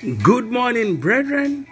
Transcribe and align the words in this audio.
Good 0.00 0.50
morning, 0.50 0.96
brethren. 0.96 1.66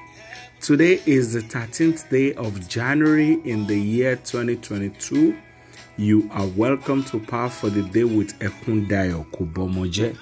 Today 0.61 1.01
is 1.07 1.33
the 1.33 1.41
13th 1.41 2.11
day 2.11 2.35
of 2.35 2.69
January 2.69 3.41
in 3.43 3.67
the 3.67 3.81
year 3.81 4.17
2022. 4.17 5.35
You 5.97 6.29
are 6.35 6.47
welcome 6.49 7.05
to 7.05 7.21
Power 7.21 7.49
for 7.49 7.71
the 7.71 7.81
Day 7.85 8.05
with 8.05 8.39
Ekundayo 8.41 9.25
Kubomoje. 9.31 10.15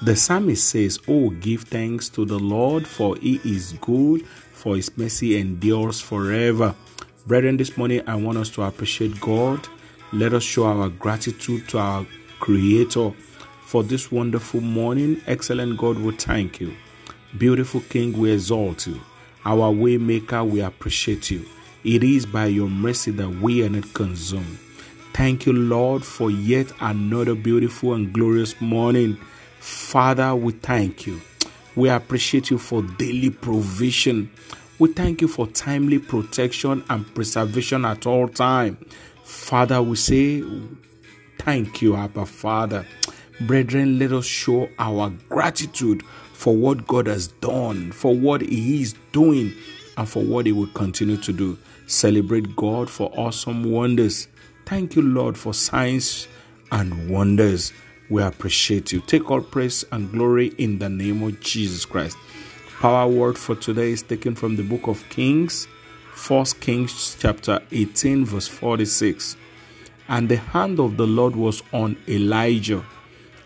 The 0.00 0.14
psalmist 0.14 0.68
says, 0.68 1.00
Oh, 1.08 1.30
give 1.30 1.62
thanks 1.62 2.08
to 2.10 2.24
the 2.24 2.38
Lord, 2.38 2.86
for 2.86 3.16
he 3.16 3.40
is 3.44 3.72
good, 3.80 4.24
for 4.28 4.76
his 4.76 4.96
mercy 4.96 5.36
endures 5.36 6.00
forever. 6.00 6.76
Brethren, 7.26 7.56
this 7.56 7.76
morning 7.76 8.02
I 8.06 8.14
want 8.14 8.38
us 8.38 8.50
to 8.50 8.62
appreciate 8.62 9.20
God. 9.20 9.66
Let 10.12 10.34
us 10.34 10.44
show 10.44 10.66
our 10.66 10.88
gratitude 10.88 11.68
to 11.70 11.78
our 11.78 12.06
Creator 12.38 13.10
for 13.62 13.82
this 13.82 14.12
wonderful 14.12 14.60
morning. 14.60 15.20
Excellent 15.26 15.78
God, 15.78 15.98
we 15.98 16.12
thank 16.12 16.60
you. 16.60 16.76
Beautiful 17.38 17.80
King, 17.82 18.18
we 18.18 18.32
exalt 18.32 18.88
you. 18.88 19.00
Our 19.44 19.72
Waymaker, 19.72 20.48
we 20.48 20.60
appreciate 20.60 21.30
you. 21.30 21.46
It 21.84 22.02
is 22.02 22.26
by 22.26 22.46
your 22.46 22.68
mercy 22.68 23.12
that 23.12 23.28
we 23.28 23.64
are 23.64 23.68
not 23.68 23.94
consumed. 23.94 24.58
Thank 25.14 25.46
you, 25.46 25.52
Lord, 25.52 26.04
for 26.04 26.30
yet 26.30 26.72
another 26.80 27.34
beautiful 27.36 27.94
and 27.94 28.12
glorious 28.12 28.60
morning. 28.60 29.16
Father, 29.60 30.34
we 30.34 30.52
thank 30.52 31.06
you. 31.06 31.20
We 31.76 31.88
appreciate 31.88 32.50
you 32.50 32.58
for 32.58 32.82
daily 32.82 33.30
provision. 33.30 34.30
We 34.80 34.92
thank 34.92 35.20
you 35.20 35.28
for 35.28 35.46
timely 35.46 36.00
protection 36.00 36.84
and 36.90 37.14
preservation 37.14 37.84
at 37.84 38.06
all 38.06 38.28
time. 38.28 38.76
Father, 39.22 39.80
we 39.80 39.94
say 39.96 40.42
thank 41.38 41.80
you, 41.80 41.94
Abba 41.94 42.26
Father. 42.26 42.84
Brethren, 43.40 43.98
let 43.98 44.12
us 44.12 44.26
show 44.26 44.68
our 44.78 45.10
gratitude 45.28 46.02
for 46.40 46.56
what 46.56 46.86
God 46.86 47.06
has 47.06 47.28
done, 47.28 47.92
for 47.92 48.14
what 48.14 48.40
He 48.40 48.80
is 48.80 48.94
doing, 49.12 49.52
and 49.98 50.08
for 50.08 50.22
what 50.22 50.46
He 50.46 50.52
will 50.52 50.68
continue 50.68 51.18
to 51.18 51.34
do. 51.34 51.58
Celebrate 51.86 52.56
God 52.56 52.88
for 52.88 53.12
awesome 53.14 53.70
wonders. 53.70 54.26
Thank 54.64 54.96
you, 54.96 55.02
Lord, 55.02 55.36
for 55.36 55.52
signs 55.52 56.28
and 56.72 57.10
wonders. 57.10 57.74
We 58.08 58.22
appreciate 58.22 58.90
you. 58.90 59.02
Take 59.02 59.30
all 59.30 59.42
praise 59.42 59.84
and 59.92 60.10
glory 60.10 60.54
in 60.56 60.78
the 60.78 60.88
name 60.88 61.22
of 61.22 61.38
Jesus 61.40 61.84
Christ. 61.84 62.16
Power 62.78 63.06
word 63.06 63.36
for 63.36 63.54
today 63.54 63.90
is 63.90 64.02
taken 64.02 64.34
from 64.34 64.56
the 64.56 64.62
book 64.62 64.86
of 64.86 65.06
Kings, 65.10 65.66
1 66.26 66.44
Kings 66.60 67.18
chapter 67.20 67.60
18, 67.70 68.24
verse 68.24 68.48
46. 68.48 69.36
And 70.08 70.30
the 70.30 70.38
hand 70.38 70.80
of 70.80 70.96
the 70.96 71.06
Lord 71.06 71.36
was 71.36 71.62
on 71.74 71.98
Elijah, 72.08 72.82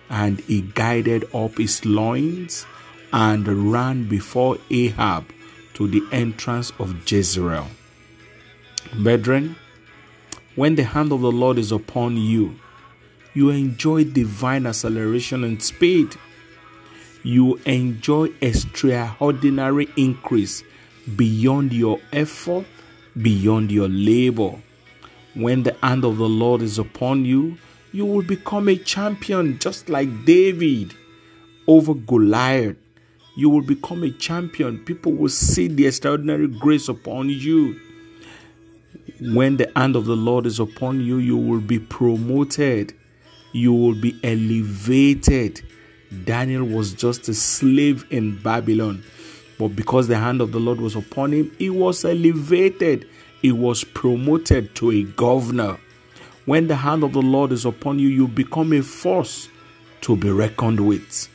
and 0.08 0.38
he 0.38 0.60
guided 0.60 1.24
up 1.34 1.58
his 1.58 1.84
loins 1.84 2.66
and 3.14 3.46
ran 3.72 4.08
before 4.08 4.58
Ahab 4.72 5.24
to 5.72 5.86
the 5.86 6.02
entrance 6.10 6.72
of 6.80 7.08
Jezreel. 7.08 7.68
Brethren, 9.04 9.54
when 10.56 10.74
the 10.74 10.82
hand 10.82 11.12
of 11.12 11.20
the 11.20 11.30
Lord 11.30 11.56
is 11.56 11.70
upon 11.70 12.16
you, 12.16 12.58
you 13.32 13.50
enjoy 13.50 14.02
divine 14.02 14.66
acceleration 14.66 15.44
and 15.44 15.62
speed. 15.62 16.16
You 17.22 17.60
enjoy 17.66 18.30
extraordinary 18.40 19.88
increase 19.96 20.64
beyond 21.14 21.72
your 21.72 22.00
effort, 22.12 22.66
beyond 23.22 23.70
your 23.70 23.88
labor. 23.88 24.56
When 25.34 25.62
the 25.62 25.76
hand 25.84 26.04
of 26.04 26.16
the 26.18 26.28
Lord 26.28 26.62
is 26.62 26.80
upon 26.80 27.24
you, 27.24 27.58
you 27.92 28.06
will 28.06 28.22
become 28.22 28.68
a 28.68 28.76
champion 28.76 29.60
just 29.60 29.88
like 29.88 30.24
David 30.24 30.94
over 31.68 31.94
Goliath 31.94 32.76
you 33.36 33.48
will 33.48 33.62
become 33.62 34.04
a 34.04 34.10
champion. 34.10 34.78
People 34.78 35.12
will 35.12 35.28
see 35.28 35.66
the 35.66 35.86
extraordinary 35.86 36.46
grace 36.46 36.88
upon 36.88 37.28
you. 37.28 37.80
When 39.20 39.56
the 39.56 39.70
hand 39.74 39.96
of 39.96 40.04
the 40.04 40.16
Lord 40.16 40.46
is 40.46 40.60
upon 40.60 41.00
you, 41.00 41.18
you 41.18 41.36
will 41.36 41.60
be 41.60 41.78
promoted. 41.78 42.94
You 43.52 43.72
will 43.72 43.94
be 43.94 44.18
elevated. 44.22 45.62
Daniel 46.24 46.64
was 46.64 46.94
just 46.94 47.28
a 47.28 47.34
slave 47.34 48.06
in 48.10 48.38
Babylon. 48.38 49.02
But 49.58 49.68
because 49.68 50.08
the 50.08 50.18
hand 50.18 50.40
of 50.40 50.52
the 50.52 50.60
Lord 50.60 50.80
was 50.80 50.94
upon 50.94 51.32
him, 51.32 51.50
he 51.58 51.70
was 51.70 52.04
elevated. 52.04 53.08
He 53.42 53.52
was 53.52 53.84
promoted 53.84 54.74
to 54.76 54.90
a 54.90 55.02
governor. 55.02 55.78
When 56.44 56.68
the 56.68 56.76
hand 56.76 57.02
of 57.02 57.12
the 57.12 57.22
Lord 57.22 57.52
is 57.52 57.64
upon 57.64 57.98
you, 57.98 58.08
you 58.08 58.28
become 58.28 58.72
a 58.72 58.82
force 58.82 59.48
to 60.02 60.16
be 60.16 60.30
reckoned 60.30 60.86
with 60.86 61.28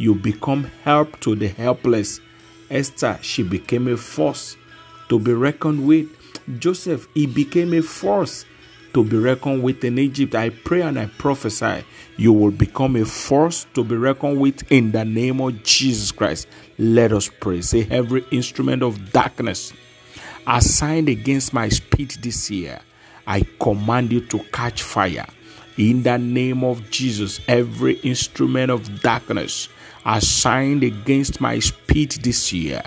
you 0.00 0.14
become 0.14 0.64
help 0.82 1.20
to 1.20 1.36
the 1.36 1.48
helpless. 1.48 2.20
Esther, 2.70 3.18
she 3.20 3.42
became 3.42 3.86
a 3.86 3.98
force 3.98 4.56
to 5.10 5.18
be 5.18 5.34
reckoned 5.34 5.86
with. 5.86 6.08
Joseph, 6.58 7.06
he 7.12 7.26
became 7.26 7.74
a 7.74 7.82
force 7.82 8.46
to 8.94 9.04
be 9.04 9.18
reckoned 9.18 9.62
with 9.62 9.84
in 9.84 9.98
Egypt. 9.98 10.34
I 10.34 10.48
pray 10.48 10.80
and 10.80 10.98
I 10.98 11.04
prophesy 11.06 11.84
you 12.16 12.32
will 12.32 12.50
become 12.50 12.96
a 12.96 13.04
force 13.04 13.66
to 13.74 13.84
be 13.84 13.94
reckoned 13.94 14.40
with 14.40 14.72
in 14.72 14.90
the 14.90 15.04
name 15.04 15.38
of 15.38 15.62
Jesus 15.64 16.12
Christ. 16.12 16.48
Let 16.78 17.12
us 17.12 17.28
pray. 17.28 17.60
Say, 17.60 17.86
every 17.90 18.24
instrument 18.30 18.82
of 18.82 19.12
darkness 19.12 19.74
assigned 20.46 21.10
against 21.10 21.52
my 21.52 21.68
speed 21.68 22.12
this 22.22 22.50
year, 22.50 22.80
I 23.26 23.42
command 23.60 24.12
you 24.12 24.22
to 24.28 24.38
catch 24.50 24.82
fire. 24.82 25.26
In 25.76 26.02
the 26.02 26.16
name 26.16 26.64
of 26.64 26.90
Jesus, 26.90 27.38
every 27.46 27.94
instrument 28.00 28.70
of 28.70 29.02
darkness 29.02 29.68
assigned 30.04 30.82
against 30.82 31.40
my 31.40 31.58
speed 31.58 32.12
this 32.22 32.52
year. 32.52 32.82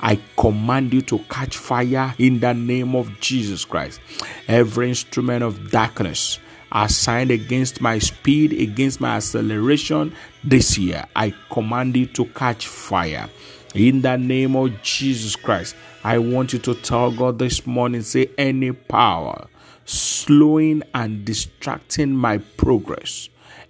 I 0.00 0.18
command 0.36 0.92
you 0.92 1.02
to 1.02 1.18
catch 1.30 1.56
fire 1.56 2.14
in 2.18 2.40
the 2.40 2.52
name 2.52 2.96
of 2.96 3.20
Jesus 3.20 3.64
Christ. 3.64 4.00
Every 4.48 4.88
instrument 4.88 5.44
of 5.44 5.70
darkness 5.70 6.40
assigned 6.72 7.30
against 7.30 7.80
my 7.80 7.98
speed, 7.98 8.52
against 8.52 9.00
my 9.00 9.16
acceleration 9.16 10.14
this 10.42 10.76
year, 10.76 11.04
I 11.14 11.34
command 11.50 11.96
you 11.96 12.06
to 12.06 12.24
catch 12.26 12.66
fire. 12.66 13.28
In 13.74 14.02
the 14.02 14.16
name 14.16 14.56
of 14.56 14.82
Jesus 14.82 15.36
Christ, 15.36 15.76
I 16.02 16.18
want 16.18 16.52
you 16.52 16.58
to 16.60 16.74
tell 16.74 17.10
God 17.12 17.38
this 17.38 17.66
morning 17.66 18.02
say, 18.02 18.28
any 18.36 18.72
power 18.72 19.46
slowing 19.84 20.82
and 20.94 21.24
distracting 21.24 22.12
my 22.16 22.38
progress 22.38 23.28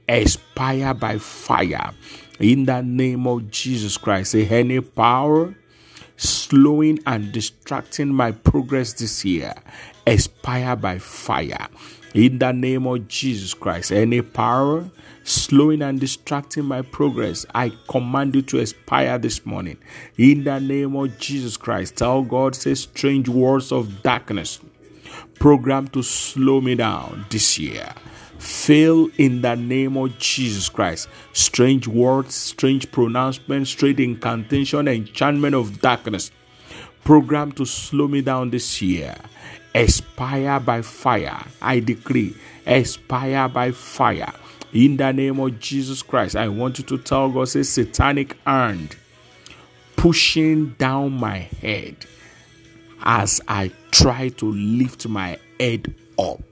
expire 0.09 0.93
by 0.95 1.19
fire 1.19 1.93
in 2.43 2.65
the 2.65 2.83
name 2.83 3.27
of 3.27 3.51
Jesus 3.51 3.97
Christ. 3.97 4.33
Say, 4.33 4.47
any 4.49 4.81
power 4.81 5.55
slowing 6.17 6.99
and 7.07 7.33
distracting 7.33 8.13
my 8.13 8.33
progress 8.33 8.93
this 8.95 9.25
year, 9.25 9.55
expire 10.07 10.77
by 10.77 10.99
fire. 10.99 11.69
In 12.15 12.39
the 12.39 12.53
name 12.53 12.87
of 12.87 13.09
Jesus 13.09 13.55
Christ, 13.55 13.93
any 13.93 14.21
power 14.21 14.91
slowing 15.25 15.83
and 15.83 15.99
distracting 15.99 16.65
my 16.65 16.83
progress, 16.83 17.47
I 17.55 17.73
command 17.89 18.35
you 18.35 18.43
to 18.43 18.59
expire 18.59 19.19
this 19.19 19.47
morning. 19.47 19.79
In 20.19 20.45
the 20.45 20.59
name 20.59 20.95
of 20.97 21.17
Jesus 21.19 21.57
Christ, 21.57 21.97
tell 21.97 22.23
God, 22.23 22.55
say 22.55 22.75
strange 22.75 23.29
words 23.29 23.73
of 23.73 24.03
darkness, 24.03 24.61
program 25.37 25.89
to 25.89 26.03
slow 26.03 26.61
me 26.61 26.75
down 26.75 27.25
this 27.31 27.59
year 27.59 27.95
fail 28.43 29.09
in 29.19 29.41
the 29.41 29.55
name 29.55 29.97
of 29.97 30.19
Jesus 30.19 30.69
Christ. 30.69 31.09
Strange 31.33 31.87
words, 31.87 32.35
strange 32.35 32.91
pronouncements, 32.91 33.71
strange 33.71 34.01
incantation, 34.01 34.89
enchantment 34.89 35.55
of 35.55 35.81
darkness. 35.81 36.31
Program 37.05 37.53
to 37.53 37.65
slow 37.65 38.09
me 38.09 38.21
down 38.21 38.51
this 38.51 38.83
year. 38.83 39.15
Expire 39.75 40.61
by 40.61 40.83
fire. 40.83 41.45
I 41.61 41.81
decree, 41.81 42.37
expire 42.67 43.49
by 43.49 43.71
fire. 43.71 44.33
In 44.73 44.97
the 44.97 45.13
name 45.13 45.39
of 45.39 45.61
Jesus 45.61 46.03
Christ, 46.03 46.35
I 46.37 46.49
want 46.49 46.79
you 46.79 46.85
to 46.85 46.99
tell 46.99 47.31
God, 47.31 47.49
say, 47.49 47.63
satanic 47.63 48.37
hand 48.45 48.97
pushing 49.97 50.71
down 50.79 51.13
my 51.13 51.39
head 51.39 51.95
as 53.05 53.41
I 53.47 53.71
try 53.93 54.31
to 54.31 54.51
lift 54.51 55.07
my 55.07 55.39
head 55.61 55.95
up 56.19 56.52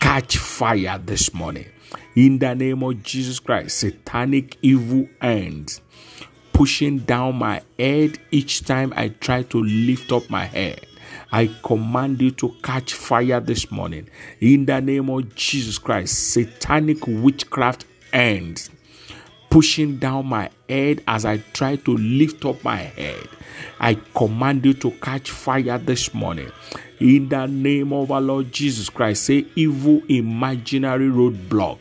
catch 0.00 0.38
fire 0.38 0.98
this 0.98 1.32
morning. 1.34 1.66
In 2.14 2.38
the 2.38 2.54
name 2.54 2.82
of 2.82 3.02
Jesus 3.02 3.38
Christ, 3.38 3.78
satanic 3.78 4.56
evil 4.62 5.08
ends 5.20 5.80
pushing 6.52 6.98
down 6.98 7.36
my 7.36 7.62
head 7.78 8.18
each 8.32 8.64
time 8.64 8.92
I 8.96 9.10
try 9.10 9.44
to 9.44 9.62
lift 9.62 10.10
up 10.10 10.28
my 10.28 10.44
head. 10.44 10.84
I 11.30 11.50
command 11.62 12.20
you 12.20 12.32
to 12.32 12.54
catch 12.64 12.94
fire 12.94 13.38
this 13.38 13.70
morning. 13.70 14.08
In 14.40 14.66
the 14.66 14.80
name 14.80 15.08
of 15.08 15.34
Jesus 15.36 15.78
Christ, 15.78 16.32
satanic 16.32 17.06
witchcraft 17.06 17.84
ends 18.12 18.70
pushing 19.50 19.96
down 19.96 20.26
my 20.26 20.50
head 20.68 21.02
as 21.06 21.24
I 21.24 21.38
try 21.52 21.76
to 21.76 21.96
lift 21.96 22.44
up 22.44 22.62
my 22.62 22.76
head. 22.76 23.28
I 23.80 23.94
command 24.14 24.64
you 24.64 24.74
to 24.74 24.90
catch 24.92 25.30
fire 25.30 25.78
this 25.78 26.12
morning. 26.14 26.50
In 27.00 27.28
the 27.28 27.46
name 27.46 27.92
of 27.92 28.10
our 28.10 28.20
Lord 28.20 28.52
Jesus 28.52 28.88
Christ, 28.88 29.24
say 29.24 29.46
evil 29.54 30.02
imaginary 30.08 31.08
roadblock 31.08 31.78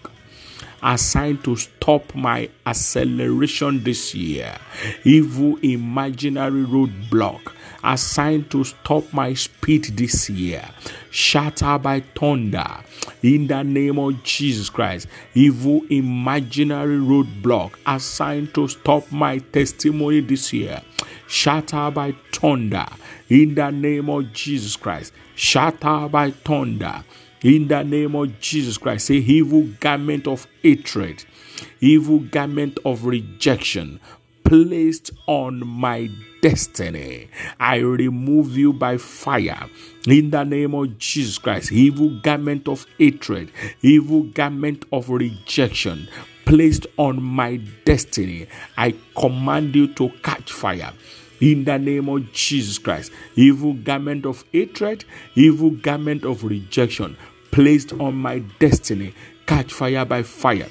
assigned 0.82 1.44
to 1.44 1.56
stop 1.56 2.14
my 2.16 2.50
acceleration 2.66 3.84
this 3.84 4.14
year, 4.14 4.56
evil 5.04 5.58
imaginary 5.62 6.64
roadblock 6.64 7.54
assigned 7.84 8.50
to 8.52 8.64
stop 8.64 9.12
my 9.14 9.34
speed 9.34 9.86
this 9.98 10.30
year, 10.30 10.64
shatter 11.10 11.78
by 11.78 12.02
thunder 12.02 12.68
in 13.24 13.48
the 13.48 13.64
name 13.64 13.98
of 14.00 14.24
Jesus 14.24 14.70
Christ. 14.70 15.08
Evil 15.34 15.82
imaginary 15.90 16.98
roadblock 16.98 17.74
assigned 17.86 18.54
to 18.56 18.68
stop 18.68 19.12
my 19.12 19.38
testimony 19.38 20.20
this 20.22 20.52
year, 20.54 20.82
shatter 21.28 21.90
by 21.92 22.14
thunder 22.32 22.86
in 23.30 23.56
the 23.56 23.72
name 23.72 24.10
of 24.10 24.34
Jesus 24.34 24.76
Christ. 24.76 25.14
Shatter 25.36 26.10
by 26.10 26.32
thunder 26.32 27.04
in 27.44 27.68
the 27.68 27.84
name 27.84 28.16
of 28.16 28.40
Jesus 28.40 28.78
Christ. 28.78 29.08
Say, 29.08 29.16
evil 29.16 29.68
garment 29.80 30.28
of 30.28 30.48
hatred, 30.62 31.26
evil 31.80 32.20
garment 32.20 32.80
of 32.86 33.06
rejection 33.06 34.00
placed 34.44 35.12
on 35.28 35.66
my 35.68 36.10
destiny. 36.42 37.28
I 37.60 37.78
remove 37.78 38.58
you 38.58 38.72
by 38.72 38.98
fire 38.98 39.68
in 40.08 40.30
the 40.30 40.44
name 40.44 40.74
of 40.74 40.98
Jesus 40.98 41.38
Christ. 41.38 41.72
Evil 41.72 42.20
garment 42.22 42.68
of 42.68 42.86
hatred, 42.98 43.52
evil 43.82 44.24
garment 44.24 44.86
of 44.92 45.10
rejection 45.10 46.08
placed 46.46 46.88
on 46.98 47.22
my 47.22 47.58
destiny. 47.84 48.48
I 48.78 48.96
command 49.18 49.76
you 49.76 49.94
to 49.96 50.10
catch 50.24 50.52
fire 50.52 50.94
in 51.42 51.64
the 51.66 51.78
name 51.78 52.10
of 52.10 52.32
Jesus 52.34 52.78
Christ. 52.78 53.12
Evil 53.36 53.74
garment 53.74 54.26
of 54.26 54.44
hatred, 54.52 55.06
evil 55.36 55.72
garment 55.72 56.24
of 56.24 56.44
rejection 56.44 57.18
placed 57.52 57.94
on 57.94 58.16
my 58.16 58.40
destiny. 58.60 59.14
Catch 59.46 59.74
fire 59.74 60.06
by 60.06 60.24
fire. 60.24 60.70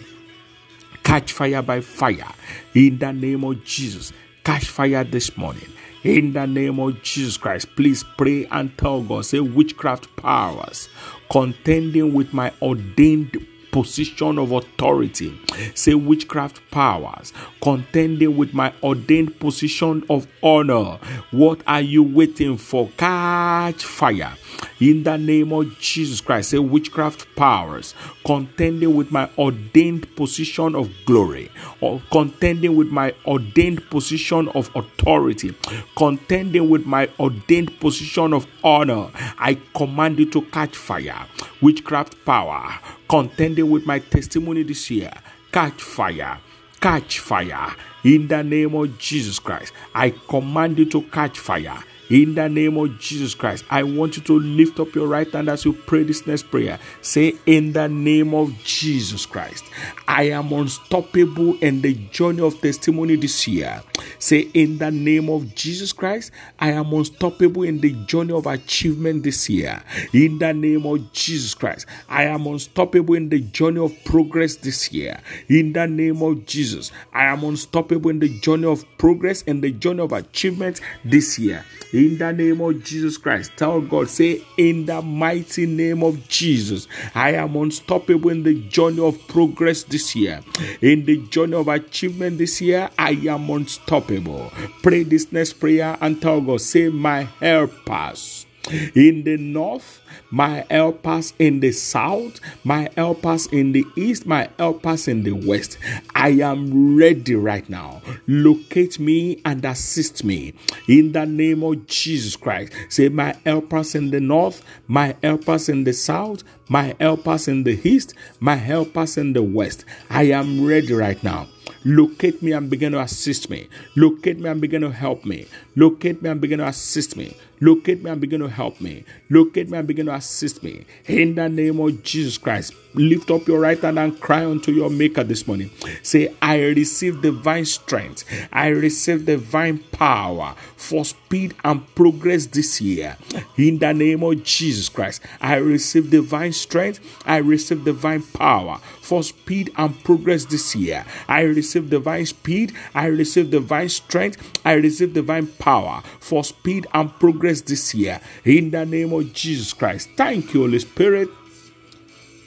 Catch 1.03 1.33
fire 1.33 1.63
by 1.63 1.81
fire 1.81 2.33
in 2.75 2.99
the 2.99 3.13
name 3.13 3.45
of 3.45 3.65
Jesus. 3.65 4.13
Catch 4.45 4.67
fire 4.67 5.05
this 5.05 5.37
morning 5.37 5.69
in 6.05 6.33
the 6.33 6.47
name 6.47 6.79
of 6.79 7.03
Jesus 7.03 7.37
Christ. 7.37 7.75
Please 7.75 8.05
pray 8.17 8.47
and 8.47 8.77
tell 8.79 9.03
God, 9.03 9.25
say, 9.25 9.41
witchcraft 9.41 10.15
powers 10.17 10.89
contending 11.31 12.15
with 12.15 12.33
my 12.33 12.53
ordained 12.63 13.45
position 13.77 14.39
of 14.39 14.53
authority. 14.53 15.39
Say, 15.75 15.93
witchcraft 15.93 16.63
powers 16.71 17.35
contending 17.61 18.35
with 18.35 18.55
my 18.55 18.73
ordained 18.83 19.39
position 19.39 20.03
of 20.09 20.27
honor. 20.43 20.99
What 21.31 21.61
are 21.67 21.83
you 21.83 22.03
waiting 22.03 22.57
for? 22.57 22.89
Catch 22.97 23.85
fire 23.85 24.33
in 24.81 25.03
the 25.03 25.19
name 25.19 25.53
of 25.53 25.79
Jesus 25.79 26.23
Christ. 26.23 26.51
Say, 26.51 26.59
witchcraft 26.59 27.27
powers 27.37 27.95
contending 28.25 28.97
with 28.97 29.13
my 29.13 29.29
ordained 29.37 30.17
position 30.17 30.75
of 30.75 30.91
glory, 31.05 31.51
or 31.83 32.01
contending 32.11 32.77
with 32.77 32.89
my 32.89 33.15
ordained 33.27 33.89
position 33.91 34.49
of 34.49 34.71
authority, 34.75 35.55
contending 35.97 36.71
with 36.71 36.87
my 36.87 37.11
ordained 37.21 37.79
position 37.79 38.33
of 38.33 38.47
honor. 38.65 39.11
I 39.39 39.59
command 39.75 40.19
you 40.19 40.31
to 40.31 40.41
catch 40.41 40.75
fire. 40.77 41.27
Witchcraft 41.61 42.25
power 42.25 42.79
contending 43.09 43.66
with 43.67 43.87
my 43.87 43.99
testimony 43.99 44.63
this 44.63 44.91
year. 44.91 45.13
Catch 45.53 45.83
fire. 45.83 46.39
Catch 46.81 47.21
fire. 47.21 47.75
In 48.05 48.29
the 48.29 48.43
name 48.43 48.75
of 48.75 48.99
Jesus 48.99 49.39
Christ, 49.39 49.73
I 49.95 50.11
command 50.11 50.79
you 50.79 50.85
to 50.87 51.03
catch 51.03 51.39
fire 51.39 51.83
in 52.09 52.37
the 52.37 52.49
name 52.49 52.77
of 52.77 52.99
Jesus 53.01 53.35
Christ, 53.35 53.65
I 53.69 53.83
want 53.83 54.17
you 54.17 54.23
to 54.25 54.39
lift 54.39 54.79
up 54.79 54.95
your 54.95 55.09
right 55.09 55.31
hand 55.31 55.49
as 55.49 55.65
you 55.65 55.73
pray 55.73 56.05
this 56.05 56.27
next 56.27 56.51
prayer. 56.51 56.79
Say, 57.03 57.35
In 57.47 57.73
the 57.73 57.89
name 57.89 58.33
of 58.33 58.63
Jesus 58.63 59.27
Christ, 59.27 59.65
I 60.07 60.25
am 60.31 60.53
unstoppable 60.53 61.59
in 61.59 61.83
the 61.83 61.95
journey 61.95 62.43
of 62.43 62.61
testimony 62.61 63.17
this 63.17 63.49
year. 63.49 63.83
Say, 64.21 64.49
In 64.55 64.79
the 64.79 64.91
name 64.91 65.29
of 65.29 65.55
Jesus 65.57 65.93
Christ, 65.93 66.31
I 66.61 66.71
am 66.73 66.93
unstoppable 66.93 67.65
in 67.65 67.81
the 67.81 67.93
journey 68.07 68.33
of 68.33 68.47
achievement 68.47 69.25
this 69.25 69.49
year. 69.49 69.83
In 70.13 70.39
the 70.39 70.53
name 70.53 70.87
of 70.87 71.13
Jesus 71.13 71.55
Christ, 71.55 71.87
I 72.09 72.25
am 72.25 72.47
unstoppable 72.47 73.15
in 73.15 73.31
the 73.31 73.41
journey 73.41 73.81
of 73.81 73.93
progress 74.05 74.55
this 74.57 74.93
year. 74.93 75.21
In 75.49 75.73
the 75.73 75.89
name 75.89 76.23
of 76.23 76.47
Jesus, 76.47 76.93
I 77.13 77.25
am 77.25 77.43
unstoppable 77.43 78.11
in 78.11 78.21
the 78.21 78.29
journey 78.41 78.67
of 78.67 78.85
progress 78.97 79.43
and 79.47 79.63
the 79.63 79.73
journey 79.73 80.03
of 80.03 80.13
achievement 80.13 80.81
this 81.05 81.39
year 81.39 81.65
in 81.97 82.19
the 82.19 82.31
name 82.31 82.61
of 82.61 82.85
Jesus 82.85 83.17
Christ. 83.17 83.53
Tell 83.57 83.81
God, 83.81 84.11
say, 84.11 84.43
in 84.59 84.85
the 84.85 85.01
mighty 85.01 85.65
name 85.65 86.03
of 86.03 86.29
Jesus, 86.29 86.89
I 87.15 87.33
am 87.33 87.57
unstoppable 87.57 88.29
in 88.29 88.43
the 88.43 88.61
journey 88.69 89.01
of 89.01 89.27
progress 89.29 89.83
this 89.83 90.15
year. 90.15 90.43
In 90.83 91.07
the 91.07 91.17
journey 91.29 91.55
of 91.55 91.69
achievement 91.69 92.37
this 92.37 92.61
year, 92.61 92.91
I 92.99 93.13
am 93.13 93.49
unstoppable. 93.49 94.53
Pray 94.83 95.05
this 95.05 95.33
next 95.33 95.55
prayer 95.55 95.97
and 96.03 96.21
tell 96.21 96.43
God, 96.43 96.61
say, 96.61 96.91
my 96.91 97.23
helpers 97.41 98.46
in 98.95 99.25
the 99.25 99.37
north, 99.37 100.01
my 100.31 100.65
helpers 100.71 101.33
in 101.39 101.61
the 101.61 101.73
south, 101.73 102.41
my 102.65 102.89
helpers 102.97 103.47
in 103.47 103.73
the 103.73 103.85
east, 103.97 104.27
my 104.27 104.49
helpers 104.59 105.09
in 105.09 105.23
the 105.23 105.33
west. 105.33 105.79
I 106.15 106.31
am 106.31 106.97
ready 106.97 107.35
right 107.35 107.69
now. 107.69 108.03
Locate 108.27 108.99
me 108.99 109.41
and 109.45 109.65
assist 109.65 110.25
me 110.25 110.55
in 110.89 111.13
the 111.13 111.27
name 111.27 111.63
of 111.63 111.87
Jesus 111.87 112.37
Christ. 112.37 112.73
Say, 112.89 113.09
my 113.09 113.37
helpers 113.45 113.95
in 113.95 114.11
the 114.11 114.21
north, 114.21 114.65
my 114.87 115.17
helpers 115.23 115.69
in 115.69 115.85
the 115.85 115.93
south, 115.93 116.43
my 116.69 116.97
helpers 116.99 117.49
in 117.49 117.65
the 117.65 117.81
east, 117.89 118.15
my 118.41 118.57
helpers 118.57 119.17
in 119.17 119.33
the 119.33 119.43
west. 119.43 119.85
I 120.11 120.25
am 120.25 120.67
ready 120.67 120.93
right 120.93 121.23
now. 121.23 121.49
Locate 121.85 122.43
me 122.43 122.53
and 122.53 122.69
begin 122.69 122.93
to 122.93 123.01
assist 123.01 123.49
me. 123.49 123.69
Locate 123.95 124.41
me 124.41 124.49
and 124.49 124.61
begin 124.61 124.83
to 124.83 124.91
help 124.91 125.25
me. 125.25 125.47
Locate 125.77 126.21
me 126.21 126.31
and 126.31 126.41
begin 126.41 126.59
to 126.59 126.67
assist 126.67 127.17
me. 127.17 127.37
Locate 127.61 128.03
me 128.03 128.11
and 128.11 128.21
begin 128.21 128.41
to 128.41 128.49
help 128.49 128.81
me. 128.81 129.05
Locate 129.31 129.71
me 129.71 129.79
and 129.79 129.87
begin 129.89 130.07
to 130.07 130.15
assist 130.15 130.63
me. 130.63 130.85
In 131.07 131.35
the 131.35 131.49
name 131.49 131.81
of 131.81 132.03
Jesus 132.03 132.37
Christ, 132.39 132.75
lift 132.95 133.31
up 133.31 133.47
your 133.47 133.61
right 133.61 133.81
hand 133.81 133.99
and 133.99 134.19
cry 134.21 134.45
unto 134.45 134.73
your 134.73 134.91
Maker 134.91 135.25
this 135.25 135.47
morning. 135.47 135.71
Say, 136.03 136.35
I 136.43 136.63
receive 136.63 137.23
divine 137.23 137.65
strength. 137.65 138.25
I 138.53 138.69
receive 138.69 139.27
divine 139.27 139.79
power 139.93 140.55
for 140.77 141.05
speed 141.05 141.55
and 141.65 141.87
progress 141.95 142.47
this 142.47 142.81
year. 142.81 143.17
In 143.57 143.79
the 143.79 143.93
name 143.93 144.23
of 144.23 144.43
Jesus 144.45 144.89
Christ, 144.89 145.23
I 145.41 145.57
receive 145.57 146.11
divine 146.11 146.53
strength. 146.53 147.01
I 147.25 147.39
receive 147.39 147.85
divine 147.85 148.23
power 148.23 148.79
for 149.01 149.23
speed 149.23 149.73
and 149.77 150.03
progress 150.05 150.45
this 150.45 150.75
year. 150.75 151.05
I 151.29 151.43
receive 151.43 151.91
divine 151.91 152.27
speed. 152.27 152.73
I 152.95 153.07
receive 153.07 153.51
divine 153.51 153.89
strength. 153.89 154.61
I 154.65 154.75
receive 154.75 155.15
divine 155.15 155.47
power 155.47 156.03
for 156.21 156.45
speed 156.45 156.87
and 156.93 157.11
progress 157.19 157.46
this 157.55 157.95
year. 157.95 158.21
In 158.45 158.71
the 158.71 158.85
name 158.85 159.13
of 159.13 159.33
Jesus 159.33 159.73
Christ. 159.73 160.11
Thank 160.17 160.55
you, 160.55 160.61
Holy 160.61 160.79
Spirit. 160.79 161.29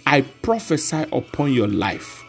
I 0.06 0.22
prophesy 0.22 1.06
upon 1.12 1.54
your 1.54 1.68
life. 1.68 2.24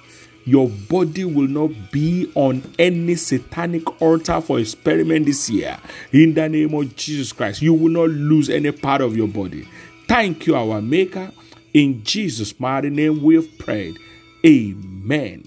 Your 0.44 0.68
body 0.68 1.24
will 1.24 1.48
not 1.48 1.92
be 1.92 2.30
on 2.34 2.62
any 2.78 3.14
satanic 3.14 4.00
altar 4.00 4.40
for 4.40 4.58
experiment 4.58 5.26
this 5.26 5.48
year. 5.50 5.78
In 6.12 6.34
the 6.34 6.48
name 6.48 6.74
of 6.74 6.96
Jesus 6.96 7.32
Christ, 7.32 7.62
you 7.62 7.74
will 7.74 7.90
not 7.90 8.10
lose 8.10 8.50
any 8.50 8.70
part 8.72 9.00
of 9.00 9.16
your 9.16 9.28
body. 9.28 9.68
Thank 10.08 10.46
you, 10.46 10.56
our 10.56 10.80
Maker. 10.82 11.30
In 11.72 12.02
Jesus' 12.02 12.58
mighty 12.58 12.90
name, 12.90 13.22
we 13.22 13.36
have 13.36 13.58
prayed. 13.58 13.96
Amen. 14.44 15.46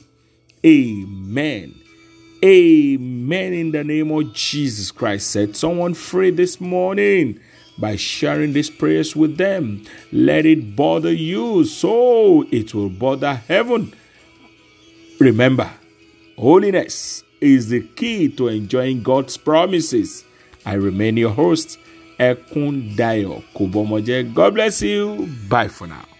Amen. 0.66 1.76
Amen. 2.44 3.13
Amen. 3.24 3.54
In 3.54 3.72
the 3.72 3.86
name 3.86 4.12
of 4.12 4.34
Jesus 4.34 4.92
Christ. 4.92 5.32
Set 5.32 5.56
someone 5.56 5.94
free 5.94 6.30
this 6.30 6.60
morning 6.60 7.40
by 7.78 7.96
sharing 7.96 8.52
these 8.52 8.70
prayers 8.70 9.16
with 9.16 9.38
them. 9.38 9.86
Let 10.12 10.46
it 10.46 10.76
bother 10.76 11.14
you 11.14 11.64
so 11.64 12.42
it 12.52 12.74
will 12.74 12.90
bother 12.90 13.36
heaven. 13.36 13.94
Remember, 15.22 15.72
holiness 16.38 17.24
is 17.40 17.70
the 17.70 17.88
key 17.96 18.28
to 18.28 18.50
enjoying 18.50 19.02
God's 19.02 19.38
promises. 19.38 20.26
I 20.66 20.74
remain 20.74 21.16
your 21.16 21.32
host, 21.32 21.80
Ekundayo 22.20 23.42
Kubomoje. 23.56 24.34
God 24.34 24.56
bless 24.56 24.82
you. 24.82 25.30
Bye 25.48 25.70
for 25.70 25.88
now. 25.88 26.13